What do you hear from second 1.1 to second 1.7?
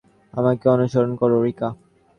করো, রিকা।